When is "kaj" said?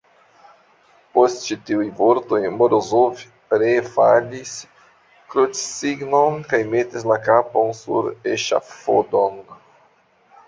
6.55-6.61